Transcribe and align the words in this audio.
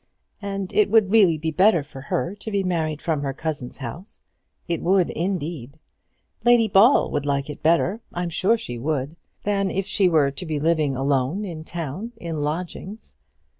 And 0.41 0.73
it 0.73 0.89
would 0.89 1.11
really 1.11 1.37
be 1.37 1.51
better 1.51 1.83
for 1.83 2.01
her 2.01 2.33
to 2.33 2.49
be 2.49 2.63
married 2.63 3.03
from 3.03 3.21
her 3.21 3.33
cousin's 3.35 3.77
house; 3.77 4.19
it 4.67 4.81
would, 4.81 5.11
indeed. 5.11 5.77
Lady 6.43 6.67
Ball 6.67 7.11
would 7.11 7.23
like 7.27 7.51
it 7.51 7.61
better 7.61 8.01
I'm 8.11 8.29
sure 8.31 8.57
she 8.57 8.79
would 8.79 9.15
than 9.43 9.69
if 9.69 9.85
she 9.85 10.09
were 10.09 10.31
to 10.31 10.45
be 10.47 10.59
living 10.59 10.95
alone 10.97 11.45
in 11.45 11.59
the 11.59 11.65
town 11.65 12.13
in 12.17 12.41
lodgings. 12.41 13.15